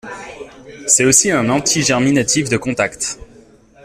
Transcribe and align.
C'est 0.87 1.05
aussi 1.05 1.29
un 1.29 1.47
antigerminatif 1.47 2.49
de 2.49 2.57
contact. 2.57 3.19